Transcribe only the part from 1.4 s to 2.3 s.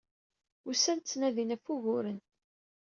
ɣef wuguren.